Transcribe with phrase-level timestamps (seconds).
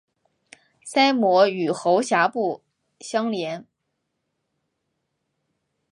[0.83, 2.63] 鳃膜与喉峡部
[3.01, 3.67] 相连。